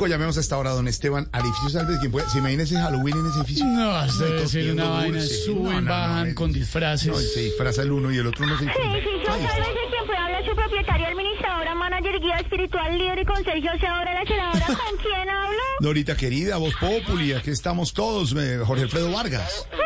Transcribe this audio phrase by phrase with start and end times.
[0.00, 1.98] 5, llamemos a esta hora a don Esteban al edificio Salves.
[1.98, 2.26] ¿Quién puede?
[2.30, 3.66] ¿Se imagina ese Halloween en ese edificio?
[3.66, 5.20] No, esto debe ser una vaina.
[5.20, 7.08] Suben, No, no, bajan no, con disfraces.
[7.08, 8.92] No, se disfraza el uno y el otro no se disfraza.
[8.94, 13.24] sí, yo soy veces quien puede hablar su propietaria, administradora, manager, guía espiritual, líder y
[13.26, 14.66] consejo, ahora la senadora.
[14.66, 15.58] ¿Con quién hablo?
[15.80, 18.32] Dorita querida, voz populi, aquí estamos todos.
[18.38, 19.66] eh, Jorge Alfredo Vargas.
[19.72, 19.80] Ay,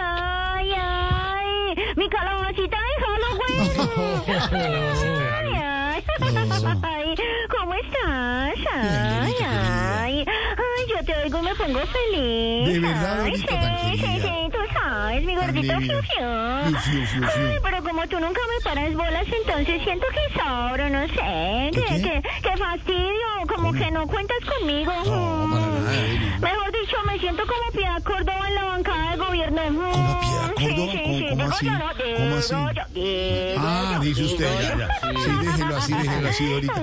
[0.00, 1.76] ay, ay.
[1.96, 4.97] Mi calabacita de Halloween.
[7.08, 7.16] Ay,
[7.48, 8.54] ¿Cómo estás?
[8.74, 10.24] Ay, ay.
[10.26, 12.74] Ay, yo te oigo y me pongo feliz.
[12.74, 13.46] ¿De verdad, Ay, sí,
[13.96, 16.26] sí, sí, tú sabes, mi gordito fiu, fiu.
[16.26, 21.70] Ay, pero como tú nunca me paras bolas, entonces siento que sobro, no sé.
[21.72, 22.22] ¿Qué, Que, qué?
[22.22, 24.92] que, que fastidio, como que no cuentas conmigo.
[26.40, 30.07] Mejor dicho, me siento como Piedad Córdoba en la bancada del gobierno.
[30.58, 31.26] ¿Cómo- sí.
[31.30, 31.66] cómo así?
[32.16, 32.54] ¿Cómo así?
[32.94, 34.88] digo Ah, dice usted, ya, ya.
[35.18, 36.74] Sí, déjelo así, déjelo así, Dorita.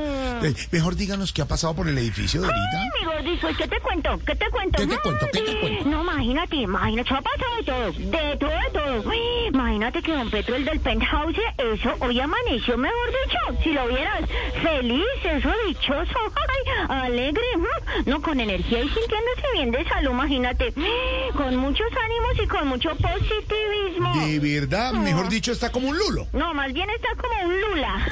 [0.43, 2.59] Eh, Mejor díganos qué ha pasado por el edificio, Dorita.
[2.81, 4.19] Ay, mi gordito, ¿qué te cuento?
[4.25, 4.77] ¿Qué te cuento?
[4.81, 5.27] ¿Qué te cuento?
[5.31, 5.89] ¿Qué te cuento?
[5.89, 9.13] No, imagínate, imagínate, ha pasado de todo, de todo, de todo.
[9.47, 14.21] Imagínate que don Petro, el del penthouse, eso, hoy amaneció, mejor dicho, si lo vieras,
[14.61, 17.43] feliz, eso dichoso, ay, alegre,
[18.05, 20.73] no, con energía y sintiéndose bien de salud, imagínate,
[21.35, 22.95] con muchos ánimos y con mucho
[23.65, 24.13] positivismo.
[24.25, 26.27] De verdad, mejor dicho, está como un lulo.
[26.33, 28.05] No, más bien está como un lula.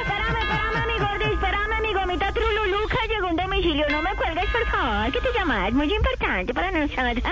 [0.00, 3.86] Espérame, espérame, mi gordi, espérame, mi gomita trululuca, llegó un domicilio.
[3.90, 7.22] No me cuelgues, por favor, que te llamas, muy importante para nosotros.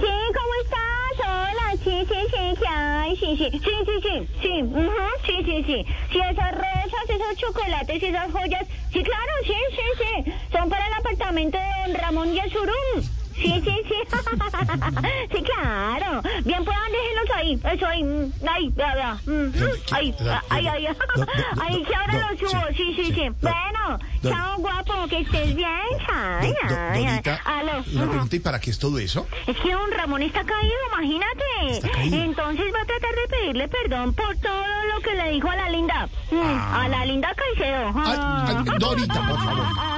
[0.00, 0.80] Sí, ¿cómo estás?
[1.22, 3.16] Hola, sí, sí, sí, ¿qué hay?
[3.16, 4.90] Sí, sí, sí, sí, sí, sí, ujú,
[5.26, 5.86] sí, sí, sí.
[6.12, 8.64] Sí, esas rosas, esos chocolates, esas joyas.
[8.92, 10.32] Sí, claro, sí, sí, sí.
[10.52, 13.04] Son para el apartamento de don Ramón Yesurún.
[13.40, 13.94] Sí, sí, sí.
[15.32, 16.22] sí, claro.
[16.44, 17.60] Bien, puedan déjenlos ahí.
[17.74, 18.32] Eso ahí.
[18.48, 19.14] Ahí, vea, vea.
[19.26, 20.14] mm, ¿Qué- Ahí,
[20.50, 20.86] ahí, ahí.
[21.60, 22.60] Ahí, que ahora los subo.
[22.76, 25.06] sí, Sí, sí, Bueno, chao, guapo.
[25.08, 25.68] Que estés bien.
[26.12, 27.22] Ay, ay, ay.
[27.44, 27.72] Aló.
[27.92, 28.10] una ujú.
[28.10, 29.26] pregunta, ¿y para qué es todo eso?
[29.46, 32.14] Es que don Ramón está caído, imagínate.
[32.16, 34.64] Entonces va a tratar de pedirle perdón por todo
[34.94, 36.08] lo que le dijo a la linda.
[36.30, 36.82] Mm, Ah.
[36.82, 37.92] A la linda Caicedo.
[37.96, 38.64] Ah.
[38.78, 39.66] Dorita, por favor.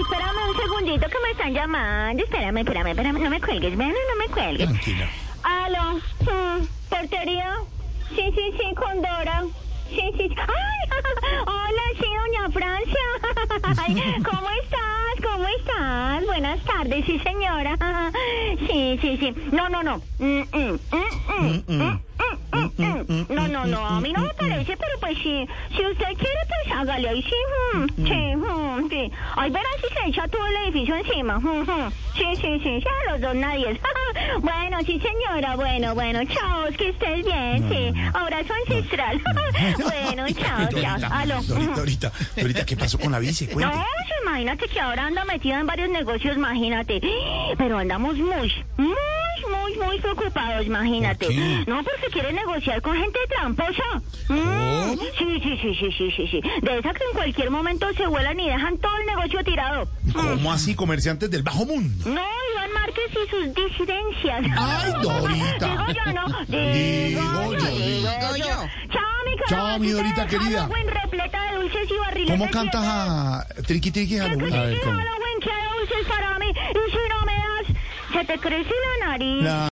[0.00, 2.22] Espérame, un segundito que me están llamando.
[2.22, 4.68] Espérame, espérame, espérame, no me cuelgues, ven, no me cuelgues.
[4.68, 5.08] Tranquila.
[5.42, 7.56] Aló, mm, portería.
[8.10, 9.44] Sí, sí, sí, con Dora.
[9.90, 10.30] Sí, sí.
[10.36, 10.78] ¡Ay!
[11.46, 13.06] Hola, sí, doña Francia.
[13.86, 15.30] Ay, ¿Cómo estás?
[15.30, 16.26] ¿Cómo estás?
[16.26, 17.76] Buenas tardes, sí, señora.
[18.68, 19.34] Sí, sí, sí.
[19.52, 19.98] No, no, no.
[20.18, 20.78] Mm, mm,
[21.68, 22.00] mm,
[23.28, 25.46] No, no, no, a mí no me parece, pero pues sí,
[25.76, 28.34] si usted quiere, pues hágale ahí, sí, sí,
[28.90, 29.12] sí.
[29.36, 31.40] Ay, verás si se echa todo el edificio encima.
[32.16, 33.80] Sí, sí, sí, sí, a los dos nadie.
[34.40, 38.00] Bueno, sí, señora, bueno, bueno, chao, que estés bien, sí.
[38.12, 39.20] Abrazo ancestral.
[39.78, 41.10] Bueno, chao, chao.
[41.12, 41.40] Aló.
[41.42, 42.12] Dorita,
[42.66, 43.46] ¿qué pasó con la bici?
[43.46, 43.76] No, Cuente.
[43.76, 47.00] pues imagínate que ahora anda metida en varios negocios, imagínate.
[47.58, 48.94] Pero andamos muy, muy,
[49.48, 51.26] muy, muy preocupados, imagínate.
[51.26, 51.64] ¿Por qué?
[51.66, 53.82] No, porque quiere negociar con gente tramposa.
[54.28, 54.68] Mm,
[55.18, 56.40] Sí, sí, sí, sí, sí, sí, sí.
[56.62, 59.88] De esa que en cualquier momento se vuelan y dejan todo el negocio tirado.
[60.14, 62.04] ¿Cómo así, comerciantes del bajo mundo?
[62.06, 62.20] No,
[62.52, 64.44] Iván Márquez y sus disidencias.
[64.56, 65.66] Ay, Dorita.
[65.66, 66.26] Digo yo, no.
[66.46, 68.44] Digo yo, digo yo.
[68.90, 70.62] Chao, mi Chao, mi Dorita querida.
[70.62, 74.54] Halloween repleta de dulces y barriles ¿Cómo cantas a Triqui Triqui Que Halloween?
[74.54, 74.98] A ver, sí, ¿cómo?
[74.98, 76.46] Halloween, quiero dulces para mí.
[76.48, 77.37] Y si no me
[78.12, 78.70] se te crece
[79.00, 79.44] la nariz.